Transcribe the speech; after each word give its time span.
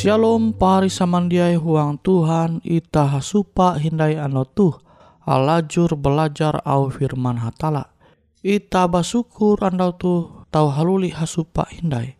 Shalom 0.00 0.56
pari 0.56 0.88
samandiai 0.88 1.60
huang 1.60 2.00
Tuhan 2.00 2.64
ita 2.64 3.04
hasupa 3.04 3.76
hindai 3.76 4.16
ano 4.16 4.48
tuh 4.48 4.80
alajur 5.28 5.92
belajar 5.92 6.56
au 6.64 6.88
firman 6.88 7.36
hatala. 7.36 7.92
Ita 8.40 8.88
basukur 8.88 9.60
andau 9.60 9.92
tuh 9.92 10.48
tau 10.48 10.72
haluli 10.72 11.12
hasupa 11.12 11.68
hindai. 11.68 12.16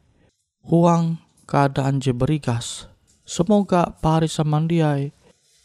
Huang 0.61 1.25
keadaan 1.49 2.05
je 2.05 2.13
berigas. 2.13 2.85
Semoga 3.25 3.97
pari 3.97 4.29
samandiai 4.29 5.17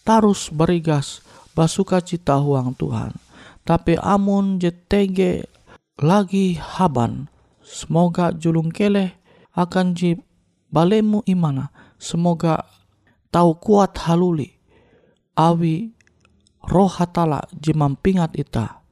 tarus 0.08 0.48
berigas 0.56 1.20
basuka 1.52 2.00
cita 2.00 2.40
huang 2.40 2.80
Tuhan. 2.80 3.12
Tapi 3.68 4.00
amun 4.00 4.56
je 4.64 4.72
tege 4.72 5.52
lagi 6.00 6.56
haban. 6.56 7.28
Semoga 7.60 8.32
julung 8.32 8.72
keleh 8.72 9.20
akan 9.52 9.92
ji 9.92 10.16
balemu 10.72 11.20
imana 11.28 11.76
Semoga 11.96 12.64
tahu 13.32 13.58
kuat 13.60 13.98
haluli. 14.08 14.56
Awi 15.36 15.92
roh 16.72 16.92
hatala 16.92 17.44
jimampingat 17.56 18.36
ita. 18.40 18.84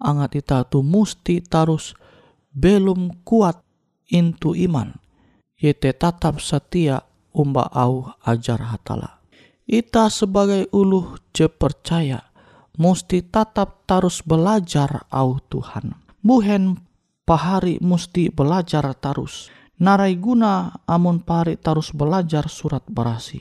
Angat 0.00 0.36
ita 0.36 0.64
tu 0.64 0.80
musti 0.80 1.44
tarus 1.44 1.96
belum 2.52 3.24
kuat 3.24 3.60
intu 4.08 4.56
iman. 4.56 4.96
Yete 5.60 5.92
tatap 5.92 6.40
setia 6.40 7.04
umba 7.36 7.68
au 7.68 8.08
ajar 8.24 8.60
hatala. 8.72 9.20
Ita 9.68 10.08
sebagai 10.08 10.66
uluh 10.72 11.20
je 11.36 11.46
percaya 11.46 12.26
musti 12.80 13.20
tatap 13.22 13.84
tarus 13.84 14.24
belajar 14.24 15.04
au 15.12 15.36
Tuhan. 15.52 15.94
Buhen 16.24 16.80
pahari 17.28 17.76
musti 17.78 18.32
belajar 18.32 18.88
tarus 18.96 19.52
Narai 19.80 20.20
guna 20.20 20.84
amun 20.84 21.24
pari 21.24 21.56
tarus 21.56 21.96
belajar 21.96 22.52
surat 22.52 22.84
berasi. 22.84 23.40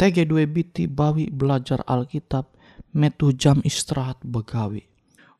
Tege 0.00 0.24
dua 0.24 0.48
biti 0.48 0.88
bawi 0.88 1.28
belajar 1.28 1.84
Alkitab 1.84 2.48
metu 2.96 3.36
jam 3.36 3.60
istirahat 3.60 4.16
begawi. 4.24 4.80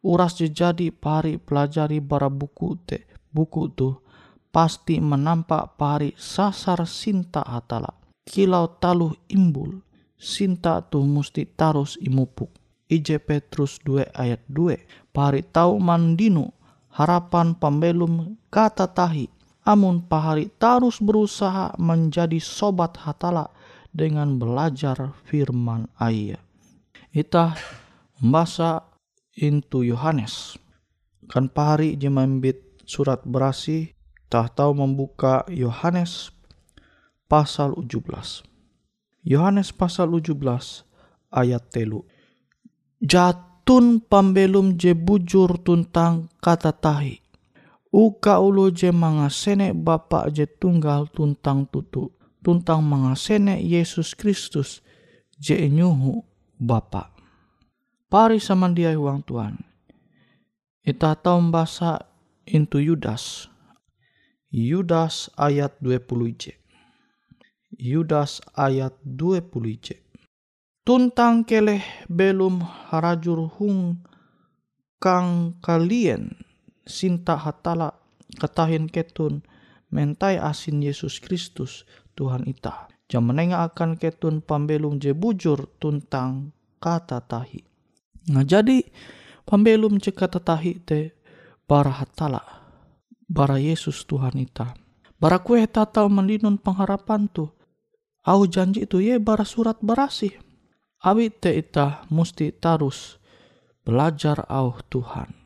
Uras 0.05 0.37
jadi 0.37 0.93
pari 0.93 1.41
pelajari 1.41 1.97
bara 2.05 2.29
buku 2.29 2.77
te 2.85 3.09
buku 3.33 3.73
tu 3.73 3.97
pasti 4.53 5.01
menampak 5.01 5.81
pari 5.81 6.13
sasar 6.13 6.85
sinta 6.85 7.41
hatala. 7.41 7.89
Kilau 8.29 8.77
taluh 8.77 9.17
imbul, 9.33 9.81
sinta 10.21 10.85
tu 10.85 11.01
musti 11.09 11.49
tarus 11.49 11.97
imupuk. 11.97 12.53
IJ 12.85 13.17
Petrus 13.25 13.81
2 13.81 14.13
ayat 14.13 14.45
2 14.53 15.09
pahari 15.09 15.41
tau 15.41 15.81
mandinu 15.81 16.53
harapan 16.93 17.57
pembelum 17.57 18.37
kata 18.53 18.93
tahi 18.93 19.34
amun 19.65 20.05
pahari 20.05 20.53
terus 20.61 21.01
berusaha 21.01 21.75
menjadi 21.81 22.39
sobat 22.39 23.01
hatala 23.01 23.51
dengan 23.91 24.37
belajar 24.37 25.17
firman 25.27 25.89
ayah 25.99 26.41
Ita 27.15 27.57
membaca 28.21 28.85
into 29.35 29.83
Yohanes 29.83 30.61
kan 31.27 31.49
pahari 31.49 31.97
jemambit 31.97 32.61
surat 32.85 33.25
berasi 33.25 33.97
tak 34.29 34.55
tahu 34.55 34.77
membuka 34.77 35.43
Yohanes 35.49 36.31
pasal 37.27 37.73
17 37.81 38.55
Yohanes 39.25 39.73
pasal 39.73 40.13
17 40.13 40.37
ayat 41.33 41.65
telu. 41.73 42.05
Jatun 43.01 44.05
pambelum 44.05 44.77
je 44.77 44.93
bujur 44.93 45.57
tuntang 45.65 46.29
kata 46.45 46.77
tahi. 46.77 47.24
Uka 47.95 48.43
ulu 48.43 48.75
je 48.75 48.91
mangasene 48.91 49.71
Bapa 49.71 50.27
je 50.27 50.51
tunggal 50.51 51.07
tuntang 51.15 51.71
tutu. 51.71 52.11
Tuntang 52.43 52.83
mangasene 52.83 53.63
Yesus 53.63 54.19
Kristus 54.19 54.83
je 55.39 55.55
nyuhu 55.71 56.27
Bapa. 56.59 57.15
Pari 58.11 58.43
sama 58.43 58.67
dia 58.75 58.91
uang 58.99 59.23
Tuhan. 59.23 59.63
Ita 60.83 61.15
tahu 61.15 61.55
bahasa 61.55 62.03
into 62.51 62.83
Yudas. 62.83 63.47
Yudas 64.51 65.31
ayat 65.39 65.79
20 65.79 66.35
je. 66.35 66.55
Yudas 67.79 68.43
ayat 68.59 68.99
20 69.07 69.55
c. 69.79 70.03
Tuntang 70.83 71.47
keleh 71.47 71.87
belum 72.11 72.59
harajur 72.91 73.47
hung 73.55 74.03
kang 74.99 75.55
kalian 75.63 76.44
sinta 76.85 77.37
hatala 77.37 77.97
katahin 78.41 78.89
ketun 78.89 79.45
mentai 79.93 80.41
asin 80.41 80.81
Yesus 80.81 81.21
Kristus 81.21 81.89
Tuhan 82.17 82.47
ita. 82.47 82.89
Jam 83.11 83.29
menengah 83.29 83.69
akan 83.69 84.01
ketun 84.01 84.41
pambelum 84.41 84.97
je 84.97 85.13
bujur 85.13 85.69
tuntang 85.77 86.57
kata 86.81 87.21
tahi. 87.21 87.61
Nah 88.33 88.47
jadi 88.47 88.81
pambelum 89.45 90.01
je 90.01 90.15
kata 90.15 90.41
tahi 90.41 90.81
te 90.81 91.13
bara 91.69 91.93
hatala. 91.93 92.41
Bara 93.25 93.57
Yesus 93.57 94.05
Tuhan 94.05 94.37
ita. 94.37 94.77
Bara 95.17 95.41
kue 95.41 95.65
tata 95.65 96.05
mendinun 96.05 96.61
pengharapan 96.61 97.29
tuh 97.33 97.49
Au 98.25 98.49
janji 98.49 98.89
itu 98.89 99.05
ye 99.05 99.21
bara 99.21 99.45
surat 99.45 99.77
berasih. 99.85 100.33
Awi 101.05 101.29
te 101.29 101.53
ita 101.53 102.09
musti 102.09 102.49
tarus 102.57 103.21
belajar 103.85 104.49
au 104.49 104.81
Tuhan. 104.89 105.44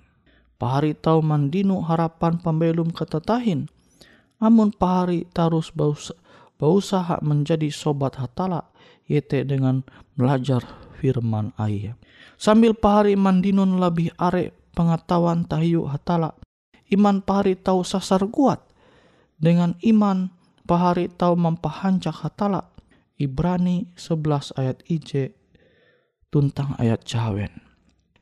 Pahari 0.59 0.91
tau 0.99 1.23
mandinu 1.23 1.79
harapan 1.87 2.35
pembelum 2.43 2.91
ketetahin. 2.91 3.71
Amun 4.43 4.75
pahari 4.75 5.23
tarus 5.31 5.71
berusaha 6.59 7.23
menjadi 7.23 7.71
sobat 7.71 8.19
hatala 8.19 8.67
yete 9.07 9.47
dengan 9.47 9.87
belajar 10.19 10.67
firman 10.99 11.55
ayah. 11.63 11.95
Sambil 12.35 12.75
pahari 12.75 13.15
mandinun 13.15 13.79
lebih 13.79 14.11
are 14.19 14.51
pengetahuan 14.75 15.47
tahiyu 15.47 15.87
hatala. 15.87 16.35
Iman 16.91 17.23
pahari 17.23 17.55
tahu 17.55 17.87
sasar 17.87 18.27
kuat. 18.27 18.59
Dengan 19.39 19.79
iman 19.87 20.35
pahari 20.67 21.07
tahu 21.07 21.39
mempahancak 21.39 22.19
hatala. 22.27 22.67
Ibrani 23.19 23.91
11 23.95 24.55
ayat 24.59 24.79
IJ 24.87 25.35
tuntang 26.31 26.79
ayat 26.79 27.03
cawen. 27.07 27.68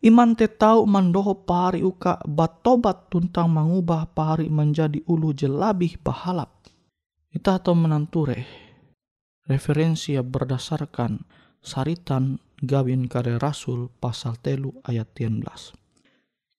Iman 0.07 0.39
te 0.39 0.47
tahu 0.47 0.87
mandoho 0.87 1.35
pahari 1.35 1.83
uka 1.83 2.23
batobat 2.23 3.11
tuntang 3.11 3.51
mengubah 3.51 4.07
pahari 4.15 4.47
menjadi 4.47 5.03
ulu 5.03 5.35
jelabih 5.35 5.99
bahalap. 5.99 6.63
Kita 7.35 7.59
tahu 7.59 7.75
menanture 7.75 8.47
referensi 9.51 10.15
yang 10.15 10.31
berdasarkan 10.31 11.27
saritan 11.59 12.39
gawin 12.63 13.11
kare 13.11 13.35
rasul 13.43 13.91
pasal 13.99 14.39
telu 14.39 14.79
ayat 14.87 15.11
13. 15.11 15.43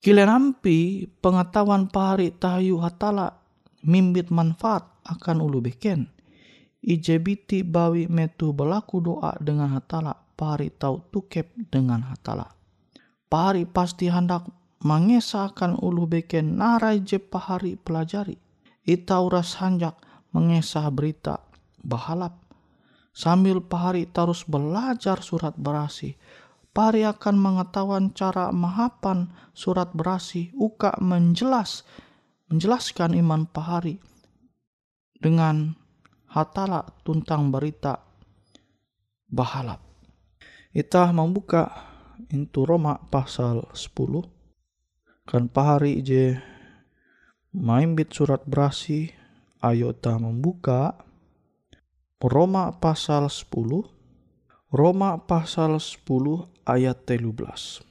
Kilen 0.04 0.28
ampi 0.28 1.08
pengetahuan 1.08 1.88
pahari 1.88 2.36
tahayu 2.36 2.84
hatala 2.84 3.32
mimbit 3.88 4.28
manfaat 4.28 4.92
akan 5.08 5.40
ulu 5.40 5.64
beken. 5.64 6.12
Ijebiti 6.84 7.64
bawi 7.64 8.12
metu 8.12 8.52
berlaku 8.52 9.00
doa 9.00 9.40
dengan 9.40 9.72
hatala 9.72 10.12
pari 10.36 10.68
tau 10.68 11.00
tukep 11.08 11.56
dengan 11.72 12.12
hatala. 12.12 12.57
Pari 13.28 13.68
pasti 13.68 14.08
hendak 14.08 14.48
mengesahkan 14.80 15.76
ulu 15.84 16.08
beken 16.08 16.56
narai 16.56 17.04
je 17.04 17.20
pahari 17.20 17.76
pelajari. 17.76 18.40
Ita 18.88 19.20
uras 19.20 19.60
hanjak 19.60 20.00
mengesah 20.32 20.88
berita 20.88 21.44
bahalap. 21.84 22.40
Sambil 23.12 23.60
pahari 23.60 24.08
terus 24.08 24.48
belajar 24.48 25.20
surat 25.20 25.58
berasi. 25.60 26.16
Pari 26.72 27.04
akan 27.04 27.36
mengetahuan 27.36 28.14
cara 28.16 28.54
mahapan 28.54 29.34
surat 29.52 29.92
berasi 29.92 30.54
uka 30.54 30.94
menjelas 31.02 31.84
menjelaskan 32.48 33.18
iman 33.18 33.44
pahari 33.50 34.00
dengan 35.18 35.76
hatala 36.30 36.86
tuntang 37.02 37.50
berita 37.52 38.00
bahalap. 39.28 39.84
Ita 40.72 41.10
membuka 41.10 41.97
itu 42.34 42.66
Roma 42.66 42.98
pasal 43.10 43.70
10 43.72 44.26
kan 45.28 45.52
pahari 45.52 46.00
je 46.02 46.40
maimbit 47.54 48.14
surat 48.16 48.42
berasi 48.48 49.12
ayo 49.62 49.92
ta 49.94 50.16
membuka. 50.22 50.96
Roma 52.18 52.74
pasal 52.74 53.30
10 53.30 53.54
Roma 54.74 55.22
pasal 55.22 55.78
10 55.78 56.02
ayat 56.66 56.98
13 57.06 57.86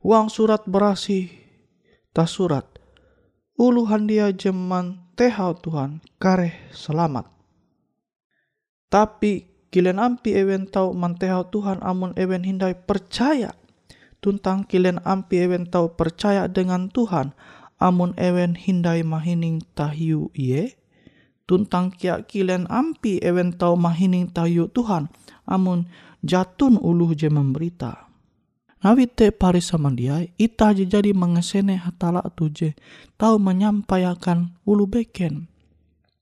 Uang 0.00 0.26
surat 0.32 0.64
berasi 0.64 1.28
ta 2.16 2.24
surat 2.24 2.64
uluhan 3.60 4.08
dia 4.08 4.32
jeman 4.32 5.04
tehau 5.14 5.54
Tuhan 5.54 6.02
kare 6.18 6.72
selamat. 6.74 7.30
Tapi 8.90 9.53
kilen 9.74 9.98
ampi 9.98 10.38
ewen 10.38 10.70
tau 10.70 10.94
mantehau 10.94 11.50
Tuhan 11.50 11.82
amun 11.82 12.14
ewen 12.14 12.46
hindai 12.46 12.78
percaya. 12.78 13.58
Tuntang 14.22 14.70
kilen 14.70 15.02
ampi 15.02 15.42
ewen 15.42 15.66
tau 15.66 15.98
percaya 15.98 16.46
dengan 16.46 16.86
Tuhan 16.94 17.34
amun 17.82 18.14
ewen 18.14 18.54
hindai 18.54 19.02
mahining 19.02 19.66
tahiu 19.74 20.30
iye. 20.38 20.78
Tuntang 21.50 21.90
kia 21.90 22.22
kilen 22.22 22.70
ampi 22.70 23.18
ewen 23.18 23.50
tau 23.58 23.74
mahining 23.74 24.30
tahiu 24.30 24.70
Tuhan 24.70 25.10
amun 25.42 25.90
jatun 26.22 26.78
uluh 26.78 27.10
je 27.18 27.26
memberita 27.26 28.04
Nawite 28.84 29.32
pari 29.32 29.64
sama 29.64 29.88
dia, 29.96 30.20
ita 30.36 30.68
jadi 30.76 31.16
mengesene 31.16 31.80
hatala 31.80 32.20
tuje, 32.36 32.76
tahu 33.16 33.40
menyampaikan 33.40 34.60
ulu 34.68 34.84
beken. 34.84 35.48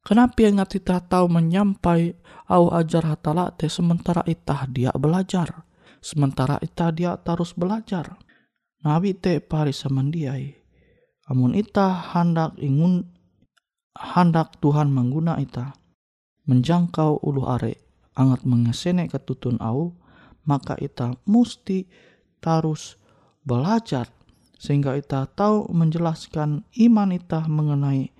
Kenapa 0.03 0.43
yang 0.43 0.59
ita 0.59 0.99
tahu 0.99 1.31
menyampai 1.31 2.19
au 2.51 2.75
ajar 2.75 3.07
hatala 3.07 3.55
te 3.55 3.71
sementara 3.71 4.27
ita 4.27 4.67
dia 4.67 4.91
belajar. 4.99 5.63
Sementara 6.03 6.59
ita 6.59 6.91
dia 6.91 7.15
terus 7.23 7.55
belajar. 7.55 8.19
Nawite 8.83 9.39
pari 9.39 9.71
sama 9.71 10.03
dia, 10.11 10.35
amun 11.31 11.55
ita 11.55 12.13
hendak 12.13 12.59
ingun 12.59 13.07
hendak 13.95 14.59
Tuhan 14.59 14.91
mengguna 14.91 15.39
ita 15.39 15.77
menjangkau 16.51 17.23
ulu 17.23 17.47
are 17.47 17.79
angat 18.19 18.43
mengesene 18.43 19.07
ketutun 19.07 19.61
au 19.63 19.95
maka 20.43 20.75
ita 20.83 21.15
musti 21.29 21.87
terus 22.43 22.99
belajar 23.47 24.11
sehingga 24.59 24.99
kita 24.99 25.31
tahu 25.33 25.71
menjelaskan 25.71 26.67
iman 26.67 27.09
kita 27.15 27.47
mengenai 27.47 28.11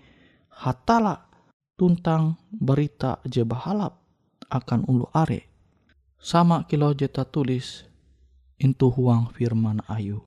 hatala 0.49 1.32
tuntang 1.77 2.37
berita 2.53 3.19
je 3.25 3.43
bahalap 3.43 3.99
akan 4.53 4.85
ulu 4.89 5.09
are. 5.17 5.49
Sama 6.23 6.69
kilo 6.71 6.95
jeta 6.95 7.27
tulis 7.27 7.89
intu 8.63 8.93
huang 8.95 9.33
firman 9.35 9.83
ayu. 9.91 10.23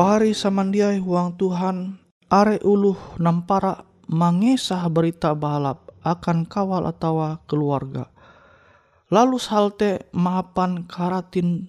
Pahari 0.00 0.32
samandiai 0.32 0.96
huang 0.96 1.36
Tuhan 1.36 2.00
are 2.32 2.56
uluh 2.64 2.96
nampara 3.20 3.84
mangesah 4.08 4.88
berita 4.88 5.36
balap 5.36 5.92
akan 6.00 6.48
kawal 6.48 6.88
atau 6.88 7.36
keluarga. 7.44 8.08
Lalu 9.12 9.36
salte 9.36 10.08
maapan 10.16 10.88
karatin 10.88 11.68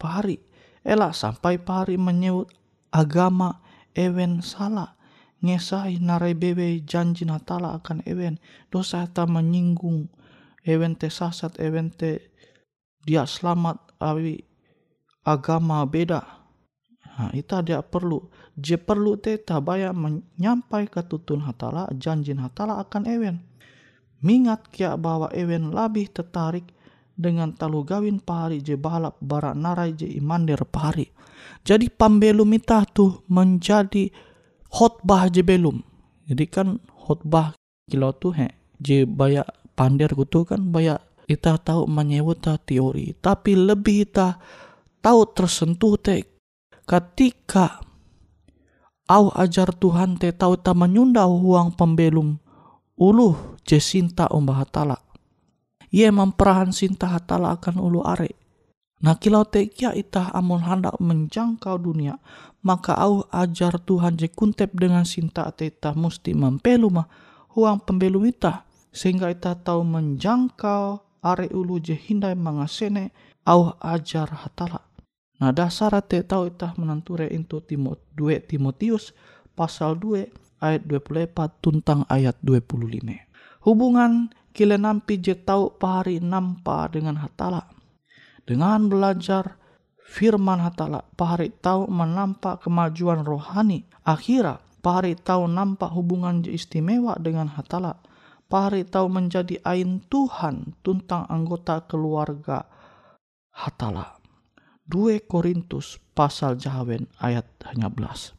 pahari. 0.00 0.40
Elak 0.80 1.12
sampai 1.12 1.60
pahari 1.60 2.00
menyebut 2.00 2.48
agama 2.96 3.60
ewen 3.92 4.40
salah. 4.40 4.96
Ngesai 5.44 6.00
narai 6.00 6.32
bebe 6.32 6.80
janji 6.88 7.28
natala 7.28 7.76
akan 7.76 8.00
ewen. 8.08 8.40
Dosa 8.72 9.04
ta 9.04 9.28
menyinggung 9.28 10.08
ewen 10.64 10.96
te 10.96 11.12
sasat 11.12 11.60
ewen 11.60 11.92
te 11.92 12.32
dia 13.04 13.28
selamat 13.28 14.00
awi 14.00 14.48
agama 15.28 15.84
beda 15.84 16.39
Nah, 17.20 17.28
ita 17.36 17.60
dia 17.60 17.84
perlu. 17.84 18.24
Je 18.56 18.80
perlu 18.80 19.20
te 19.20 19.36
tabaya 19.36 19.92
menyampai 19.92 20.88
tutun 21.04 21.44
hatala, 21.44 21.84
janjin 21.92 22.40
hatala 22.40 22.80
akan 22.80 23.04
ewen. 23.04 23.36
Mingat 24.24 24.72
kia 24.72 24.96
bahwa 24.96 25.28
ewen 25.36 25.68
lebih 25.68 26.08
tertarik 26.08 26.64
dengan 27.12 27.52
talu 27.52 27.84
gawin 27.84 28.24
pahari 28.24 28.64
je 28.64 28.80
balap 28.80 29.20
barak 29.20 29.52
narai 29.52 29.92
je 29.92 30.08
imandir 30.08 30.64
pahari. 30.64 31.12
Jadi 31.60 31.92
pambelum 31.92 32.48
ita 32.56 32.88
tuh 32.88 33.20
menjadi 33.28 34.08
khotbah 34.72 35.28
je 35.28 35.44
belum. 35.44 35.76
Jadi 36.24 36.44
kan 36.48 36.80
khotbah 36.88 37.52
kilo 37.84 38.16
tuh 38.16 38.32
he 38.32 38.48
je 38.80 39.04
baya 39.04 39.44
pandir 39.76 40.08
kutu 40.16 40.48
kan 40.48 40.72
baya 40.72 40.96
ita 41.28 41.60
tahu 41.60 41.84
menyebut 41.84 42.40
teori 42.64 43.12
tapi 43.20 43.58
lebih 43.58 44.08
ita 44.08 44.40
tahu 45.02 45.20
tersentuh 45.34 45.98
te 46.00 46.29
ketika 46.90 47.78
au 49.06 49.30
ajar 49.38 49.70
Tuhan 49.70 50.18
te 50.18 50.34
tau 50.34 50.58
ta 50.58 50.74
menyunda 50.74 51.22
huang 51.22 51.70
pembelum 51.70 52.42
uluh 52.98 53.38
je 53.62 53.78
sinta 53.78 54.26
umbah 54.26 54.66
hatala. 54.66 54.98
Ia 55.94 56.10
memperahan 56.10 56.74
sinta 56.74 57.06
hatala 57.06 57.54
akan 57.54 57.78
ulu 57.78 58.02
are. 58.02 58.34
Nah 59.06 59.14
kilau 59.22 59.46
te 59.46 59.70
kia 59.70 59.94
itah 59.94 60.34
amun 60.34 60.66
hendak 60.66 60.98
menjangkau 60.98 61.78
dunia, 61.78 62.18
maka 62.66 62.98
au 62.98 63.22
ajar 63.30 63.78
Tuhan 63.78 64.18
je 64.18 64.26
kuntep 64.26 64.74
dengan 64.74 65.06
sinta 65.06 65.46
te 65.54 65.70
itah 65.70 65.94
musti 65.94 66.34
mempelu 66.34 66.90
mah 66.90 67.06
huang 67.54 67.78
pembelum 67.86 68.26
itah. 68.26 68.66
Sehingga 68.90 69.30
itah 69.30 69.54
tahu 69.54 69.86
menjangkau 69.86 70.98
are 71.22 71.46
ulu 71.54 71.78
je 71.78 71.94
hindai 71.94 72.34
mangasene 72.34 73.14
au 73.46 73.78
ajar 73.78 74.26
hatala. 74.26 74.89
Nah 75.40 75.56
dasar 75.56 75.96
te 76.04 76.20
tahu 76.20 76.52
itah 76.52 76.76
menanture 76.76 77.24
into 77.32 77.64
Timot 77.64 78.04
2 78.12 78.44
Timotius 78.44 79.16
pasal 79.56 79.96
2 79.96 80.28
ayat 80.60 80.84
24 80.84 81.64
tuntang 81.64 82.04
ayat 82.12 82.36
25. 82.44 83.64
Hubungan 83.64 84.28
kile 84.52 84.76
nampi 84.76 85.16
je 85.16 85.32
tau 85.32 85.72
pahari 85.72 86.20
nampa 86.20 86.92
dengan 86.92 87.16
hatala. 87.24 87.72
Dengan 88.44 88.92
belajar 88.92 89.56
firman 90.04 90.60
hatala, 90.60 91.08
pahari 91.16 91.48
tahu 91.48 91.88
menampak 91.88 92.60
kemajuan 92.60 93.24
rohani. 93.24 93.88
Akhirnya, 94.04 94.60
pahari 94.84 95.16
tahu 95.16 95.48
nampak 95.48 95.88
hubungan 95.92 96.44
je 96.44 96.52
istimewa 96.52 97.16
dengan 97.16 97.48
hatala. 97.48 97.96
Pahari 98.50 98.84
tahu 98.84 99.06
menjadi 99.06 99.62
ain 99.62 100.02
Tuhan 100.10 100.76
tuntang 100.82 101.24
anggota 101.30 101.86
keluarga 101.86 102.66
hatala. 103.54 104.19
2 104.90 105.30
Korintus 105.30 106.02
pasal 106.18 106.58
Jahawen 106.58 107.06
ayat 107.22 107.46
11. 107.62 108.34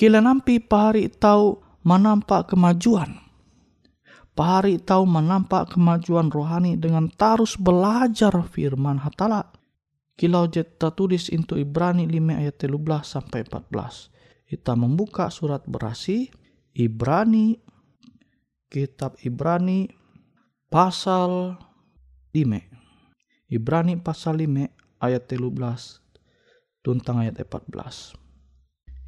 Kila 0.00 0.24
nampi 0.24 0.56
pahari 0.64 1.12
tahu 1.12 1.60
menampak 1.84 2.56
kemajuan. 2.56 3.20
Pahari 4.34 4.82
tahu 4.82 5.06
menampak 5.06 5.76
kemajuan 5.76 6.32
rohani 6.32 6.74
dengan 6.74 7.06
terus 7.12 7.54
belajar 7.54 8.34
firman 8.50 8.98
hatala. 8.98 9.52
Kilau 10.16 10.48
jet 10.50 10.80
tertulis 10.80 11.30
into 11.30 11.54
Ibrani 11.54 12.08
5 12.08 12.42
ayat 12.42 12.56
13 12.58 13.04
sampai 13.04 13.46
14. 13.46 14.10
Kita 14.48 14.72
membuka 14.74 15.30
surat 15.30 15.62
berasi 15.68 16.30
Ibrani 16.74 17.58
kitab 18.70 19.14
Ibrani 19.22 19.86
pasal 20.66 21.54
5. 22.34 23.54
Ibrani 23.54 23.94
pasal 24.02 24.42
5 24.42 24.83
ayat 25.02 25.26
13 25.30 26.04
tuntang 26.84 27.24
ayat 27.24 27.40
14. 27.40 28.14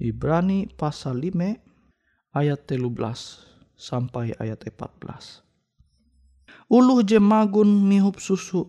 Ibrani 0.01 0.69
pasal 0.73 1.21
5 1.21 2.37
ayat 2.37 2.61
13 2.69 2.87
sampai 3.77 4.33
ayat 4.41 4.65
14. 4.65 5.47
Uluh 6.67 7.07
je 7.07 7.23
magun 7.23 7.87
mihup 7.87 8.19
susu, 8.19 8.67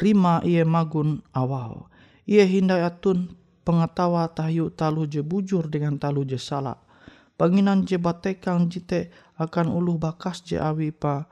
rima 0.00 0.40
ia 0.46 0.64
magun 0.64 1.20
awal. 1.36 1.92
Ia 2.24 2.48
hindai 2.48 2.80
atun 2.80 3.36
pengetawa 3.66 4.32
tahyu 4.32 4.72
talu 4.72 5.04
je 5.04 5.20
bujur 5.20 5.68
dengan 5.68 6.00
talu 6.00 6.24
je 6.24 6.40
salah. 6.40 6.80
Panginan 7.34 7.84
je 7.84 7.98
batekang 7.98 8.70
jite 8.70 9.10
akan 9.36 9.68
uluh 9.74 9.98
bakas 9.98 10.40
je 10.46 10.56
awi 10.56 10.94
pa 10.94 11.26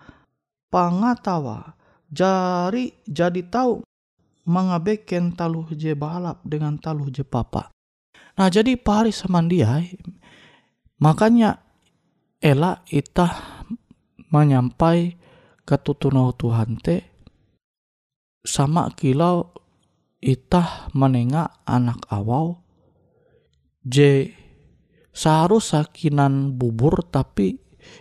pangatawa. 0.68 1.78
Jari 2.12 2.92
jadi 3.08 3.40
tahu 3.48 3.80
mengabaikan 4.46 5.34
taluh 5.34 5.70
je 5.70 5.94
balap 5.94 6.42
dengan 6.42 6.78
taluh 6.78 7.08
je 7.08 7.22
papa. 7.22 7.70
Nah 8.38 8.48
jadi 8.48 8.74
pari 8.80 9.12
samandiai 9.12 9.92
makanya 11.02 11.60
ela 12.42 12.82
itah 12.90 13.66
menyampai 14.32 15.14
ketutunau 15.62 16.34
Tuhan 16.34 16.80
te 16.80 16.96
sama 18.42 18.90
kilau 18.96 19.54
itah 20.18 20.90
menengah 20.96 21.62
anak 21.62 22.02
awal 22.10 22.58
je 23.86 24.34
seharus 25.12 25.76
sakinan 25.76 26.56
bubur 26.56 27.04
tapi 27.06 27.60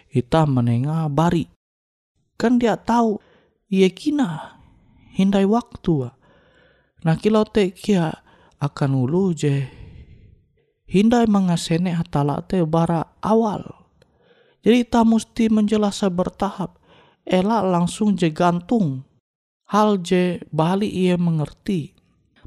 itah 0.10 0.48
menengah 0.48 1.06
bari 1.12 1.52
kan 2.40 2.58
dia 2.58 2.80
tahu 2.80 3.22
ia 3.70 3.92
kina 3.92 4.58
hindai 5.14 5.46
waktu 5.46 6.10
Nah 7.02 7.18
kilau 7.18 7.42
te 7.50 7.74
kia 7.74 8.14
akan 8.62 8.92
ulu 8.94 9.34
je 9.34 9.66
hindai 10.86 11.26
mengasene 11.26 11.98
hatala 11.98 12.46
te 12.46 12.62
bara 12.62 13.18
awal. 13.26 13.66
Jadi 14.62 14.86
kita 14.86 15.02
mesti 15.02 15.50
menjelasa 15.50 16.14
bertahap. 16.14 16.78
Ela 17.26 17.66
langsung 17.66 18.14
je 18.14 18.30
gantung. 18.30 19.02
Hal 19.66 19.98
je 20.06 20.46
bali 20.54 20.86
ia 20.86 21.18
mengerti. 21.18 21.98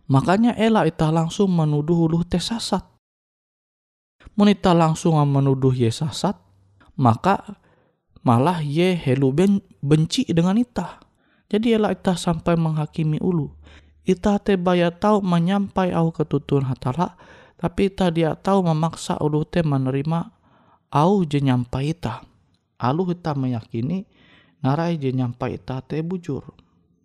Makanya 0.06 0.54
ela 0.54 0.86
ita 0.86 1.10
langsung 1.10 1.50
menuduh 1.50 2.06
ulu 2.06 2.22
te 2.22 2.38
sasat. 2.38 2.86
Menita 4.38 4.70
langsung 4.70 5.18
menuduh 5.18 5.74
ye 5.74 5.90
sasat. 5.90 6.38
Maka 6.94 7.58
malah 8.22 8.62
ye 8.62 8.94
helu 8.94 9.34
ben, 9.34 9.58
benci 9.82 10.22
dengan 10.30 10.54
ita. 10.54 11.02
Jadi 11.50 11.74
ela 11.74 11.90
ita 11.90 12.14
sampai 12.14 12.54
menghakimi 12.54 13.18
ulu 13.18 13.50
ita 14.04 14.36
te 14.40 14.60
baya 14.60 14.92
tahu 14.92 15.24
menyampai 15.24 15.96
au 15.96 16.12
ketutun 16.12 16.68
hatala 16.68 17.16
tapi 17.56 17.88
ita 17.88 18.12
dia 18.12 18.36
tahu 18.36 18.60
memaksa 18.68 19.16
ulu 19.24 19.48
te 19.48 19.64
menerima 19.64 20.28
au 20.92 21.24
je 21.24 21.40
nyampai 21.40 21.96
ita. 21.96 22.20
Alu 22.76 23.16
ita 23.16 23.32
meyakini 23.32 24.04
narai 24.60 25.00
je 25.00 25.08
nyampai 25.08 25.56
ita 25.56 25.80
te 25.80 26.04
bujur. 26.04 26.44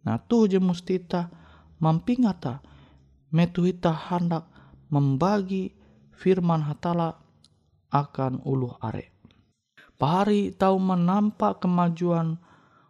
Nah 0.04 0.20
tuh 0.20 0.52
je 0.52 0.60
musti 0.60 1.00
ita 1.00 1.32
mampingata. 1.80 2.60
Metu 3.32 3.64
ita 3.70 3.96
hendak 3.96 4.52
membagi 4.92 5.72
firman 6.12 6.66
hatala 6.68 7.16
akan 7.94 8.44
ulu 8.44 8.76
are. 8.84 9.16
Pahari 9.96 10.52
tahu 10.52 10.76
menampak 10.76 11.64
kemajuan 11.64 12.42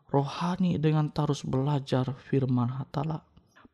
rohani 0.09 0.81
dengan 0.81 1.13
terus 1.13 1.45
belajar 1.45 2.17
firman 2.17 2.71
hatala 2.81 3.28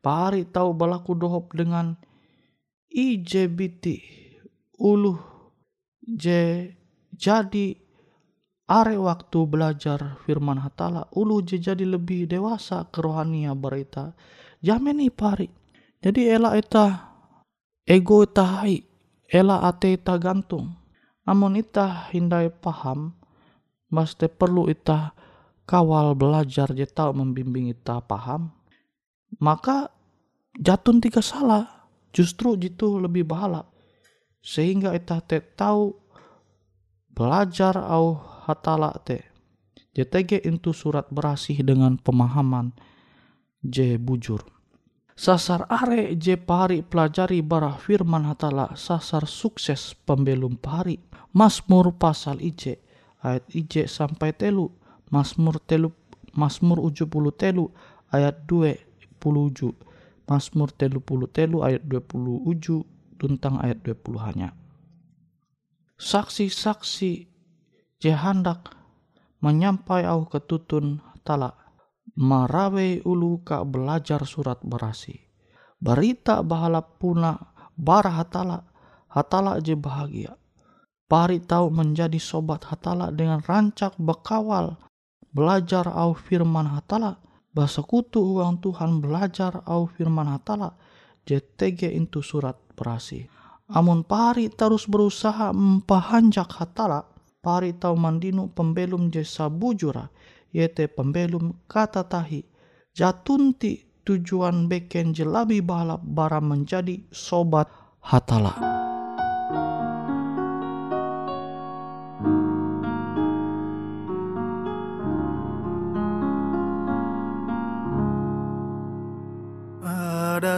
pari 0.06 0.46
tahu 0.46 0.70
balaku 0.70 1.18
dohop 1.18 1.50
dengan 1.50 1.98
IJBT 2.86 4.06
uluh 4.78 5.18
je 6.06 6.70
jadi 7.10 7.74
are 8.70 8.94
waktu 8.94 9.38
belajar 9.50 10.22
firman 10.22 10.62
hatala 10.62 11.10
ulu 11.10 11.42
je 11.42 11.58
jadi 11.58 11.82
lebih 11.82 12.30
dewasa 12.30 12.86
kerohania 12.94 13.50
berita 13.58 14.14
jamen 14.62 15.02
pari. 15.10 15.50
Jadi 15.98 16.30
ela 16.30 16.54
eta 16.54 17.14
ego 17.82 18.22
eta 18.22 18.62
hai 18.62 18.82
ela 19.26 19.66
ate 19.66 19.98
eta 19.98 20.14
gantung. 20.22 20.74
Namun 21.26 21.58
ita 21.58 22.06
hindai 22.14 22.54
paham 22.54 23.10
mesti 23.90 24.30
perlu 24.30 24.70
ita 24.70 25.10
kawal 25.66 26.14
belajar 26.14 26.70
je 26.70 26.86
membimbing 26.94 27.74
ita 27.74 27.98
paham. 27.98 28.54
Maka 29.42 29.95
jatun 30.60 31.00
tiga 31.00 31.20
salah. 31.20 31.88
Justru 32.16 32.56
jitu 32.56 32.96
lebih 32.96 33.28
bahala. 33.28 33.68
Sehingga 34.40 34.96
ita 34.96 35.20
te 35.20 35.42
tahu 35.42 35.92
belajar 37.12 37.76
au 37.76 38.16
hatala 38.46 38.92
te 39.04 39.20
JTG 39.96 40.44
itu 40.44 40.76
surat 40.76 41.08
berasih 41.08 41.64
dengan 41.64 41.96
pemahaman 41.96 42.76
J 43.64 43.96
bujur. 43.96 44.44
Sasar 45.16 45.64
are 45.72 46.12
J 46.12 46.36
pari 46.36 46.84
pelajari 46.84 47.40
bara 47.40 47.72
firman 47.80 48.28
hatala 48.28 48.76
sasar 48.76 49.24
sukses 49.24 49.96
pembelum 50.04 50.60
pari 50.60 51.00
Mazmur 51.32 51.96
pasal 51.96 52.40
IJ 52.44 52.76
ayat 53.24 53.44
IJ 53.52 53.88
sampai 53.88 54.36
telu. 54.36 54.68
Mazmur 55.08 55.56
telu 55.64 55.92
Mazmur 56.36 56.84
uju 56.84 57.08
puluh 57.08 57.32
telu 57.32 57.72
ayat 58.12 58.44
2 58.44 59.16
puluh 59.16 59.48
uju 59.48 59.72
Mazmur 60.26 60.74
telu 60.74 60.98
puluh 60.98 61.30
telu 61.30 61.62
ayat 61.62 61.86
20 61.86 62.50
uju 62.50 62.82
tentang 63.16 63.62
ayat 63.62 63.78
20 63.86 64.26
hanya. 64.26 64.50
Saksi-saksi 65.96 67.30
jehandak 68.02 68.74
menyampai 69.40 70.04
au 70.04 70.26
ketutun 70.28 71.00
tala 71.22 71.54
marawe 72.18 73.00
ulu 73.06 73.40
ka 73.46 73.62
belajar 73.62 74.26
surat 74.26 74.60
berasi. 74.66 75.14
Berita 75.78 76.42
bahala 76.42 76.82
puna 76.82 77.36
bara 77.78 78.10
hatala 78.10 78.66
hatala 79.12 79.62
je 79.62 79.78
bahagia. 79.78 80.34
Pari 81.06 81.38
tahu 81.38 81.70
menjadi 81.70 82.18
sobat 82.18 82.66
hatala 82.66 83.14
dengan 83.14 83.38
rancak 83.46 83.94
bekawal 83.94 84.74
belajar 85.30 85.86
au 85.86 86.18
firman 86.18 86.66
hatala 86.66 87.22
bahasa 87.56 87.80
kutu 87.80 88.20
uang 88.20 88.60
Tuhan 88.60 89.00
belajar 89.00 89.64
au 89.64 89.88
firman 89.88 90.28
hatala 90.28 90.76
JTG 91.24 91.96
itu 91.96 92.20
surat 92.20 92.60
berasi 92.76 93.24
Amun 93.66 94.06
pari 94.06 94.46
terus 94.46 94.86
berusaha 94.86 95.50
mempahanjak 95.50 96.46
hatala, 96.54 97.02
pari 97.42 97.74
tau 97.74 97.98
mandinu 97.98 98.46
pembelum 98.54 99.10
jasa 99.10 99.50
bujura, 99.50 100.06
yete 100.54 100.86
pembelum 100.86 101.50
kata 101.66 102.06
tahi, 102.06 102.46
jatunti 102.94 103.82
tujuan 104.06 104.70
beken 104.70 105.10
jelabi 105.10 105.58
balap 105.58 105.98
bara 106.06 106.38
menjadi 106.38 107.02
sobat 107.10 107.66
hatala. 108.06 108.85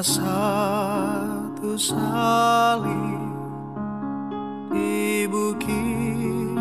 Satu 0.03 1.75
salib 1.75 3.35
di 4.71 5.27
bukit 5.27 6.55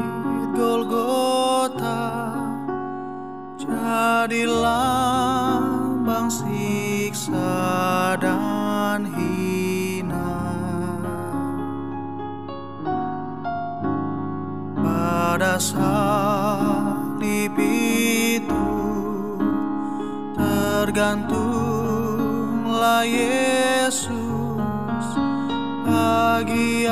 Golgota. 0.58 2.34
Jadi 3.62 4.42
lambang 4.50 6.34
siksa 6.34 8.18
dan 8.18 9.06
hina. 9.06 10.34
Pada 14.82 15.62
salib 15.62 17.54
itu 17.54 18.66
tergantunglah 20.34 21.47
Yesus 22.88 24.08
bagi 25.84 26.88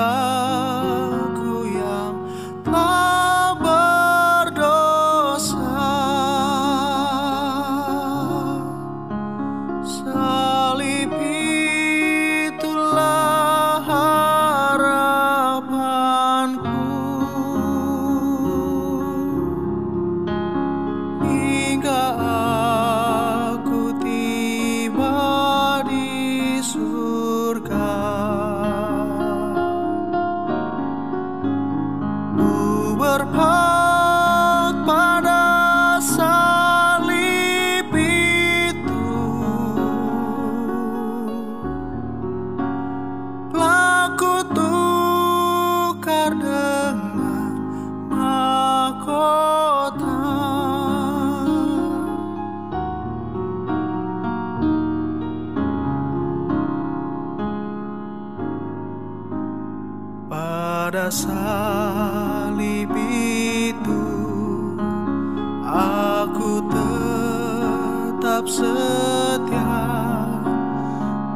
tetap 68.46 68.54
setia 68.54 69.74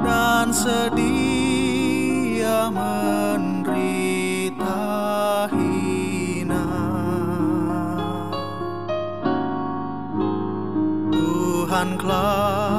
dan 0.06 0.54
sedia 0.54 1.90
menderita 2.70 3.98
hina. 5.50 6.70
Tuhan 11.10 11.98
kelak 11.98 12.79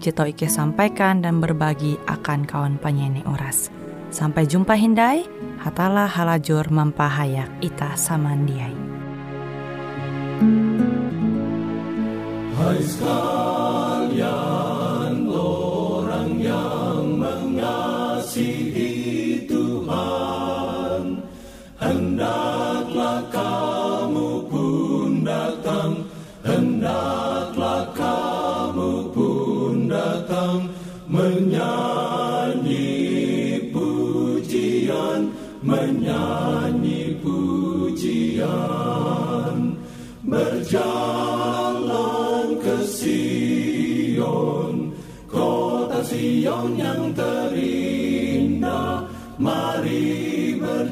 Jito 0.00 0.24
Ike 0.24 0.48
sampaikan 0.48 1.20
dan 1.20 1.44
berbagi 1.44 2.00
akan 2.08 2.48
kawan 2.48 2.80
penyanyi 2.80 3.20
Oras. 3.28 3.68
Sampai 4.08 4.48
jumpa 4.48 4.72
Hindai, 4.72 5.28
hatalah 5.60 6.08
halajur 6.08 6.72
mempahayak 6.72 7.52
ita 7.60 8.00
samandiai. 8.00 8.72
Hai 12.56 12.80
sekalian 12.80 14.24
orang 15.28 16.32
yang 16.40 17.20
mengasihi 17.20 18.89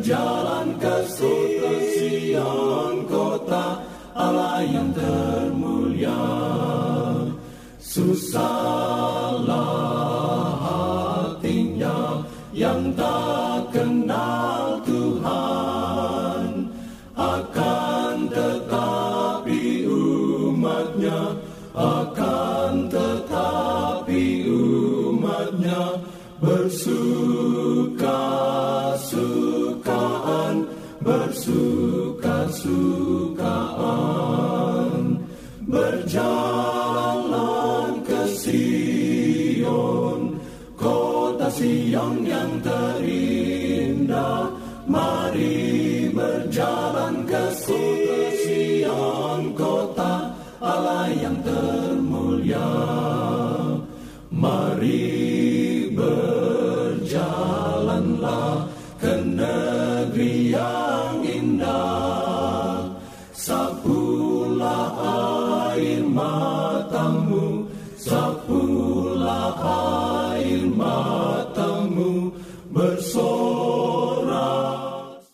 Berjalan 0.09 0.73
ke 0.81 1.05
Sion 1.05 3.05
Kota 3.13 3.77
Allah 4.17 4.65
yang 4.65 4.89
termulia. 4.97 6.25
Susahlah 7.77 9.53
hatinya 10.65 12.25
yang 12.57 12.89
tak 12.97 13.69
kenal 13.69 14.81
Tuhan. 14.89 16.73
Akan 17.13 18.33
tetapi 18.33 19.93
umatnya 19.93 21.37
akan 21.77 22.89
tetapi 22.89 23.18
bersuka 31.49 32.45
sukaan 32.61 33.57
berjalan 35.65 37.25
ke 38.05 38.21
Sion 38.37 38.77
kota 40.77 41.49
Sion 41.49 42.29
yang 42.29 42.61
terindah 42.61 42.98